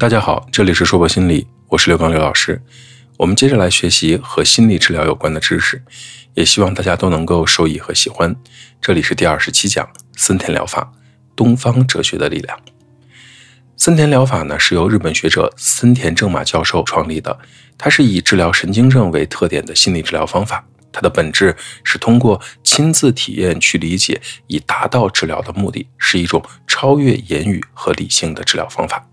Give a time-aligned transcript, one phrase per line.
[0.00, 2.62] 大家好，这里是说博心理，我是刘刚刘老师。
[3.18, 5.84] 我们接着来学习和心理治疗有关的知识，
[6.32, 8.34] 也希望大家都能够受益和喜欢。
[8.80, 9.86] 这里是第二十七讲
[10.16, 10.90] 森田疗法，
[11.36, 12.58] 东方哲学的力量。
[13.76, 17.38] 森田疗法呢是由日本学者森田正马教授创立的，
[17.76, 20.66] 它是以治疗神经症为特点的心理治疗方法。
[20.90, 21.54] 它的本质
[21.84, 29.06] 是通过亲自体验去理解，以达到治疗的目的，是一种超越言语和理性的治疗方法。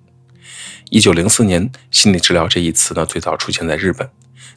[0.90, 4.10] 一九零四年，心理治疗这一词呢最早出现在日本。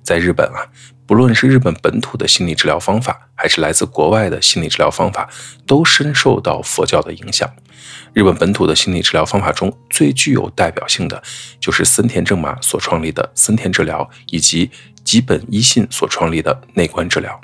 [0.02, 0.66] 在日本啊，
[1.06, 5.28] 不论是日本本土的心理治疗方法，还是来自国外的心理治疗方法，
[5.66, 7.50] 都深受到佛教的影响。
[8.14, 11.22] 日本本土的心理治疗方法中最具有代表性的，
[11.60, 14.70] 就是森田正马所创立的森田治疗，以及。
[15.02, 17.40] 吉本一信所创立的内观治疗。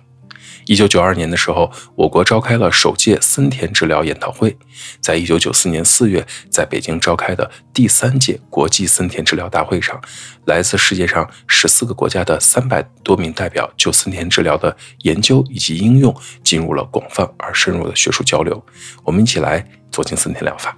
[0.67, 4.57] 一九九二年的时候，我国召开了首届森田治疗研讨会。
[5.01, 10.01] 在一九九四年四月，在北京召开的第三届国际森田治疗大会上，
[10.47, 18.61] 来自世界上十四个国家的三百多名代表就森田治疗的研究以及应用进入了广泛而深入的学术交流。
[19.05, 20.77] 我们一起来走进森田疗法。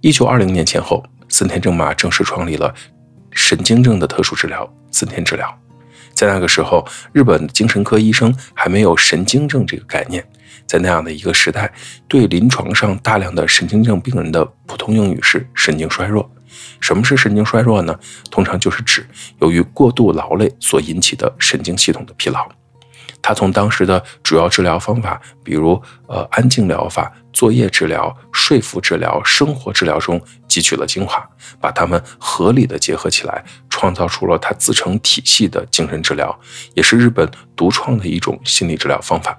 [0.00, 2.74] 一九二零年前后，森田正马正式创立了
[3.32, 5.60] 神经症的特殊治疗——森田治疗。
[6.18, 10.26] 在那个时候，日本精神科医生还没有神经症这个概念。
[10.66, 11.72] 在那样的一个时代，
[12.08, 16.28] 对临床上大量的神经症病人的普通用语是神经衰弱。
[16.80, 17.96] 什么是神经衰弱呢？
[18.32, 19.06] 通常就是指
[19.40, 22.48] 由于过度劳累所引起的神经系统的疲劳。
[23.20, 31.28] 他从当时的主要治疗方法，比如呃安静疗法、作业治疗、说服治疗、生活治疗中汲取了精华，
[31.60, 36.38] 把它们合理的结合起来，创造出了他自成体系的精神治疗，
[36.74, 39.38] 也是日本独创的一种心理治疗方法。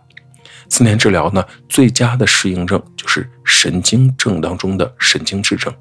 [0.69, 5.73] 四年治疗呢，最佳的适应症就是神经症当中的神经质症。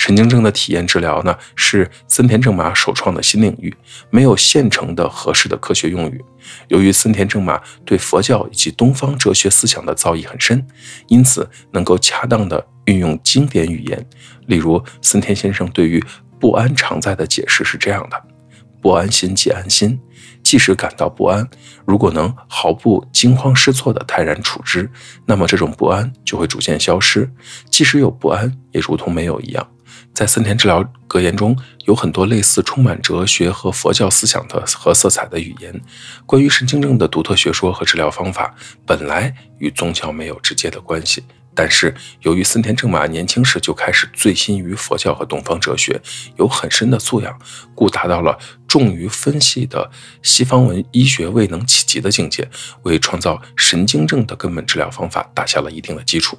[0.00, 3.76] 神经症的体验治疗呢，是森田正马首创的新领域，
[4.08, 6.24] 没有现成的合适的科学用语。
[6.68, 10.66] 由于森田正马对佛教以及东方哲学思想的造诣很深，
[11.08, 14.06] 因此能够恰当的运用经典语言。
[14.46, 16.02] 例如，森田先生对于
[16.40, 18.16] 不安常在的解释是这样的：
[18.80, 20.00] 不安心即安心，
[20.42, 21.46] 即使感到不安，
[21.84, 24.90] 如果能毫不惊慌失措地泰然处之，
[25.26, 27.30] 那么这种不安就会逐渐消失。
[27.68, 29.68] 即使有不安，也如同没有一样。
[30.12, 31.56] 在森田治疗格言中
[31.86, 35.80] 有很多类似充满哲学和佛教思想的和色彩的语言。
[36.26, 38.54] 关于神经症的独特学说和治疗方法，
[38.86, 41.24] 本来与宗教没有直接的关系，
[41.54, 46.00] 但是由于森田正马年轻时就开始醉心于佛教和东方哲学，
[46.36, 47.38] 有很深的素养，
[47.74, 48.38] 故达到了
[48.68, 49.90] 重于分析的
[50.22, 52.48] 西方文医学未能企及的境界，
[52.82, 56.38] 为创造神经症的根本治疗方法打下了一定的基础。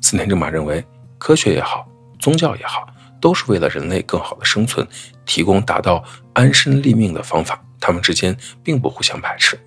[0.00, 0.84] 森田正马认为，
[1.18, 1.86] 科学也好，
[2.18, 2.86] 宗教也好。
[3.26, 4.86] 都是为了人类更好的生存，
[5.24, 7.60] 提供达到安身立命的方法。
[7.80, 9.58] 他们之间并不互相排斥。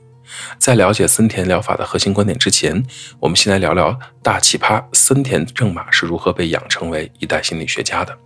[0.58, 2.82] 在了解森田疗法的核心观点之前，
[3.20, 8.18] 我们先来聊聊大奇葩森田正马是如何被养成为一代心理学家的。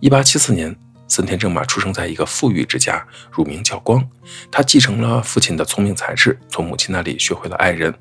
[0.00, 0.74] 一八七四年，
[1.06, 4.02] 森田正马出生在一个富裕之家，乳名叫光。
[4.50, 7.94] 他继承了父亲的聪明才智，从母亲那里学会了爱人。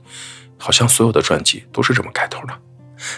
[0.58, 2.58] 好像所有的传记都是这么开头的。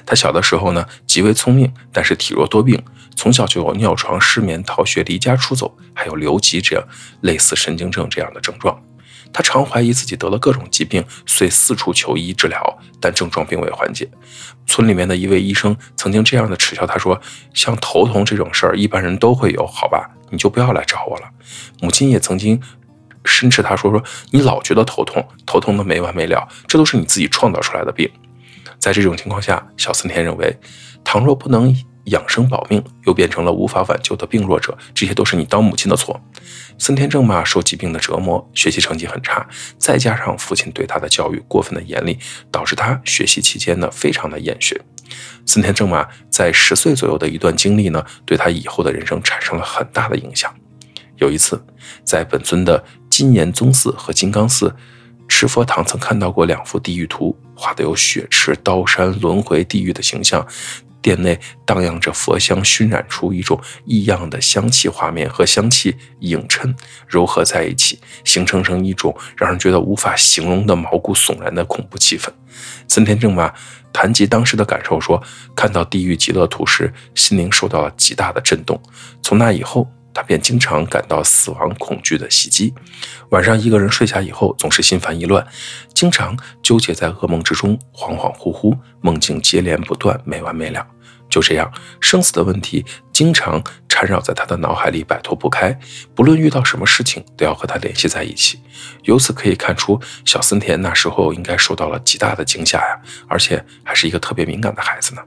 [0.05, 2.81] 他小的时候呢，极为聪明，但是体弱多病，
[3.15, 6.87] 从小就有尿床、失眠、逃学、离家出走，还有留级这样
[7.21, 8.81] 类似神经症这样的症状。
[9.31, 14.07] 他常怀疑自己得了各种疾病，遂四处求医治疗，但症状并未缓解。
[14.67, 17.19] 村里面的一位医生曾经这样的耻笑他说
[17.51, 21.27] ：“像头痛这种事儿，一般人都会有，好吧，你就不要来找我了。”
[21.81, 22.61] 母亲也曾经
[23.25, 28.07] 申斥他说：“说你老觉得头痛，头痛的没完没了，这都是你自己创造出来的病。”
[28.83, 30.59] 在这种情况下，小森田认为，
[31.05, 31.73] 倘若不能
[32.07, 36.19] 养生保命，又变成了无法挽救的病弱者，这些都是你当母亲的错。
[36.77, 42.19] 森田正马受疾病的折磨，学习成绩很差，再加上父亲对他的教育过分的严厉，
[42.51, 44.77] 导致他学习期间呢非常的厌学。
[45.45, 50.53] 森田正马在十岁左右的一段经历呢，对他以后的人生产生了很大的影响。
[51.19, 51.63] 有一次，
[52.03, 54.75] 在本尊的金岩宗寺和金刚寺。
[55.27, 60.45] 持佛堂曾看到过两幅地狱图，画的有血池、刀山、轮回地狱的形象，
[61.01, 66.73] 殿内荡漾着佛香，熏染出一种异样的香气画面和香气映衬
[67.09, 72.29] 糅合在一起，形成成一种让人觉得无法形容的毛骨悚然的恐怖气氛。
[72.87, 73.51] 森田正马
[73.91, 75.21] 谈及当时的感受说
[75.55, 78.79] ：“看到地狱极乐图时，心灵受到了极大的震动。
[79.21, 82.73] 从那以后。”他便经常感到死亡恐惧的袭击，
[83.29, 85.45] 晚上一个人睡下以后，总是心烦意乱，
[85.93, 90.85] 经常纠结在噩梦之中，恍恍惚惚，梦境接连不断，没完没了。
[91.29, 95.75] 就这样，生死的问题经常缠绕在他的脑海里，摆脱不开。
[96.13, 98.59] 不论遇到什么事情，都要和他联系在一起。
[99.05, 105.23] 由此可以看出，小森田那时候应该受到了极大的惊吓呀，而且还是一个特别敏感的孩子呢。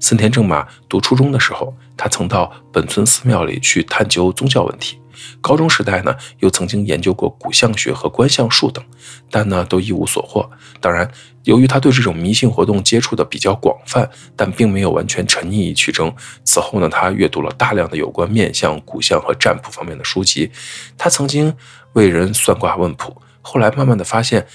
[0.00, 4.98] 森田正马读初中的时候，他曾到本村寺庙里去探究宗教问题。
[5.40, 8.84] 高中时代呢，又曾经研究过古相学和观相术等，
[9.30, 10.50] 但呢都一无所获。
[10.80, 11.08] 当然，
[11.44, 16.12] 由于他对这种迷信活动接触的比较广泛，但并没有完全沉溺于其中。
[16.44, 20.50] 此后呢，他阅读了大量的有关面相、古相和占卜方面的书籍。
[20.98, 21.54] 他曾经
[21.92, 24.46] 为人算卦问卜，后来慢慢的发现。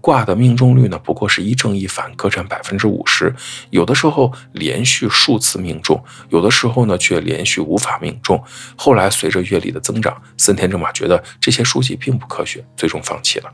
[0.00, 3.34] 卦的命中率呢，不过是一正一反，各占百分之五十。
[3.70, 8.40] 有的时候连续数次命中，有的时候呢却连续无法命中。
[8.76, 13.52] 后来随着阅历的增长，森田正马觉得这些书籍并不科学，最终放弃了。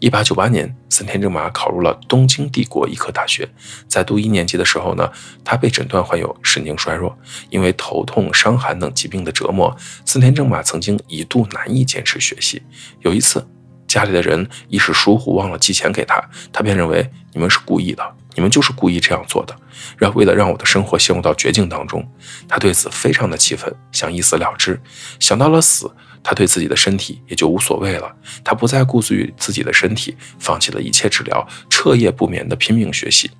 [0.00, 3.48] 一八九八年，森田正马考入了东京帝国医科大学。
[3.86, 5.10] 在读一年级的时候呢，
[5.44, 7.16] 他被诊断患有神经衰弱，
[7.48, 9.74] 因为头痛、伤寒等疾病的折磨，
[10.04, 12.60] 森田正马曾经一度难以坚持学习。
[13.00, 13.46] 有一次。
[13.86, 16.22] 家里的人一时疏忽，忘了寄钱给他，
[16.52, 18.02] 他便认为你们是故意的，
[18.34, 19.56] 你们就是故意这样做的，
[19.96, 22.06] 让为了让我的生活陷入到绝境当中。
[22.48, 24.80] 他对此非常的气愤，想一死了之。
[25.20, 25.90] 想到了死，
[26.22, 28.14] 他对自己的身体也就无所谓了。
[28.42, 33.30] 他不再顾及自己的身体，放弃了一切治疗，彻夜不眠的拼命学习。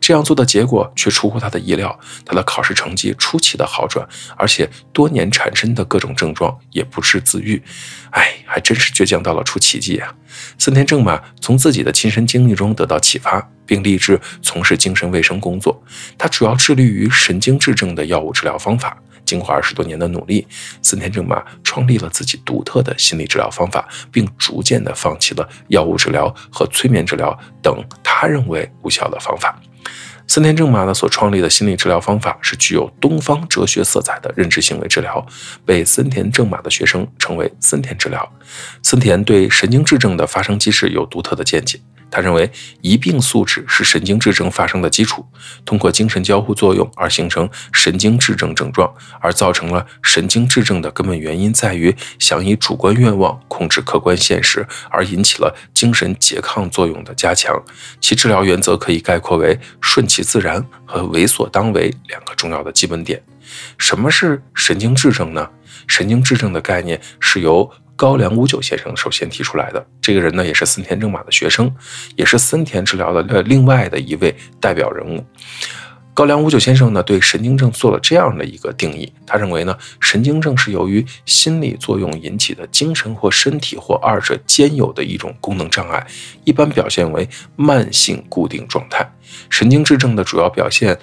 [0.00, 7.62] 这样做的结果却出乎他的意料，他的考试成绩出奇的好转，而且多年产生的各种症状也不治自愈。
[8.10, 10.14] 哎，还真是倔强到了出奇迹啊！
[10.58, 15.82] 森田正马从自己的亲身经历中得到启发，并立志从事精神卫生工作。
[16.18, 18.96] 他主要致力于神经质症的药物治疗方法。
[19.24, 20.46] 经过二十多年的努力，
[20.82, 29.58] 森田正马创立了自己独特的心理治疗方法，并逐渐的放弃了药物治疗和催眠治疗等他认为无效的方法。
[30.28, 35.26] 森田正马呢所创立的心理治疗方法是具有东方哲学色彩的认知行为治疗，
[35.66, 38.32] 被森田正马的学生称为森田治疗。
[38.82, 41.78] 森田对神经质症的发生机制有独特的见解。
[42.12, 42.48] 他认为
[42.82, 45.26] 疑病素质是神经质症发生的基础，
[45.64, 57.60] 通过精神交互作用而形成神经质症症状，而造成了神经质症的根本原因在于想以主观愿望控制客观现实，而引起了精神拮抗作用的加强。
[57.98, 63.22] 其治疗原则可以概括为顺其自然和为所当为两个重要的基本点。
[63.78, 65.48] 什么是神经质症呢？
[65.88, 71.72] 神经质症的概念是由高良五九先生首先提出来的，这个人呢也是森田正马的学生，
[72.16, 75.24] 也是森田治疗的呃另外的一位代表人物。
[76.14, 86.06] 高良五九先生呢对神经症做了这样的一个定义，他认为呢神经症是由于心理作用引起的精神或身体或二者兼有的一种功能障碍，
[86.44, 89.08] 一般表现为慢性固定状态。
[89.48, 90.98] 神经质症的主要表现。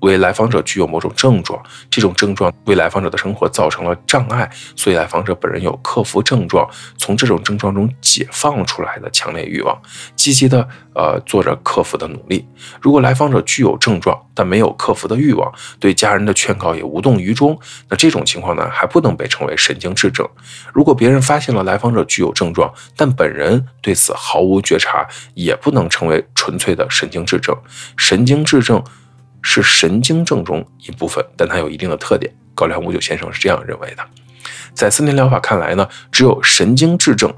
[0.00, 1.60] 为来访者具有某种症状，
[1.90, 9.76] 这种症状为来访者的生活造成了障碍，所以来访者本人有克服症状，从这种症状中解放出来的强烈欲望，
[10.14, 12.46] 积极的呃做着克服的努力。
[12.80, 17.58] 如果来访者具有症状，但没有克服的欲望，对家人的劝告也无动于衷，
[17.88, 20.28] 那这种情况呢，还不能被称为神经质症。
[20.74, 27.56] 如果别人发现了来访者具有症状，但本人对此毫无觉察，也不能成为纯粹的神经质症。
[27.96, 28.84] 神经质症。
[29.48, 32.34] 是神经症中一部分，但它有一定的特点。
[32.52, 34.04] 高良五九先生是这样认为的。
[34.74, 37.32] 在森田疗法看来呢，只有神经质症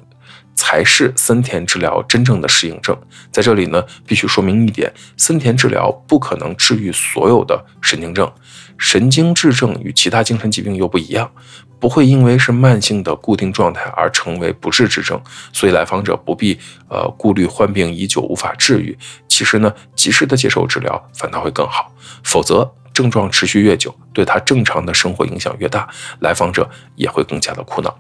[0.59, 2.97] 才是森田治疗真正的适应症。
[3.31, 8.29] 在这里呢，必须说明一点：森田治疗不可能治愈所有的神经症。
[8.77, 11.31] 神经质症与其他精神疾病又不一样，
[11.79, 15.21] 不会因为是慢性的固定状态而成为不治之症。
[15.53, 18.99] 所以来访者不必呃顾虑患病已久无法治愈。
[19.29, 21.93] 其实呢，及时的接受治疗反倒会更好，
[22.25, 25.89] 否则症状持续越久，对他正常的生活影响越大，
[26.19, 27.97] 来访者也会更加的苦恼。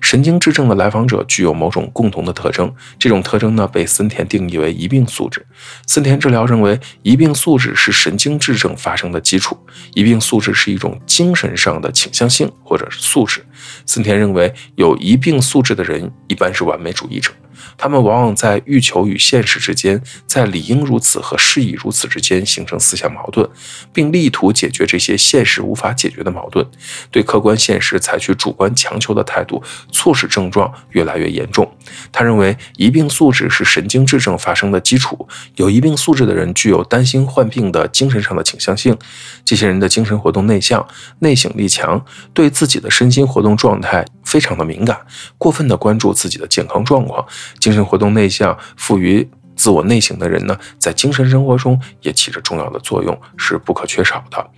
[0.00, 5.44] 神经质症的来访者具有某种共同的特征，这种特征呢被森田定义为一病素质。
[5.86, 9.58] 森田治疗认为，一病素质是神经质症发生的基础，
[9.94, 13.44] 一病素质是一种精神上的倾向性或者是素质。
[13.86, 17.30] 森田认为，有一病素质的人一般是完美主义者。
[17.76, 23.48] 他们往往在欲求与现实之间，在理应如此和事已如此之间形成思想矛盾，
[23.92, 26.66] 并力图解决这些现实无法解决的矛盾。
[27.10, 31.70] 对客观现实采取主观强求的态度，促使症状越来越严重。
[32.10, 35.28] 他认为，疑病素质是神经质症发生的基础。
[35.56, 38.96] 有疑病素质的人具有担心患病的精神上的倾向性。
[39.44, 40.86] 这些人的精神活动内向，
[41.20, 44.98] 内省力强，对自己的身心活动状态非常的敏感，
[45.38, 47.26] 过分的关注自己的健康状况。
[47.58, 54.50] 精神活动内向，富于自我内省的人呢，在精神生活中也起着重要的作用，是不可缺少的。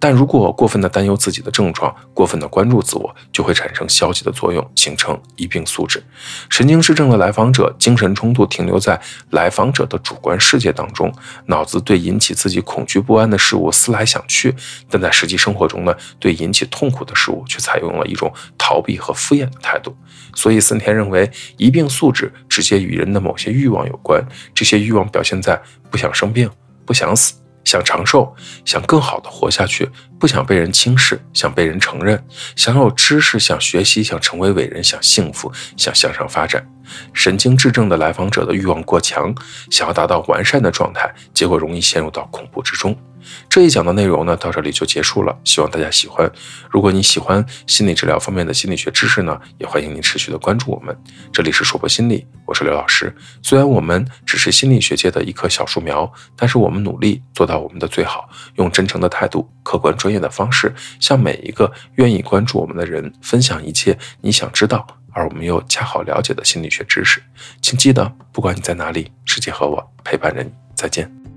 [0.00, 6.02] 但如果过分的担忧自己的症状，过分的关注自我，就会产生消极的作用，形成一病素质。
[6.48, 11.12] 神经质症的来访者，精神冲突停留在来访者的主观世界当中，
[11.46, 14.54] 脑子对引起自己恐惧不安的事物思来想去，
[14.88, 19.94] 但在实际生活中呢，对引起痛苦的事物却采用了一种逃避和敷衍的态度。
[20.34, 26.48] 所以森田认为，一病素质直接与人的某些欲望有关，这些欲望表现在不想生病、
[26.86, 27.39] 不想死。
[27.70, 28.34] 想长寿，
[28.64, 32.20] 想更好的活下去，不想被人轻视，想被人承认，
[32.56, 36.66] 想有知识，想学习，想成为伟人，想幸福，想向上发展。
[37.12, 39.34] 神经质症的来访者的欲望过强，
[39.70, 42.96] 想要达到完善的状态，结果容易陷入到恐怖之中。
[43.50, 45.38] 这一讲的内容呢，到这里就结束了。
[45.44, 46.28] 希望大家喜欢。
[46.70, 50.96] 如果你喜欢心理治疗方面的心理学知识呢，也欢迎您持续的关注我们。
[51.30, 53.14] 这里是说博心理，我是刘老师。
[53.42, 67.22] 虽然我们只是心理学界的一棵小树苗，但是我们努力做到我们的最好，用真诚的态度、客观专业的方式，向每一个愿意关注我们的人分享一切你想知道而我们又恰好了解的心理学知识。
[67.60, 70.50] 请记得，不管你在哪里，世界和我陪伴着你。
[70.74, 71.29] 再见。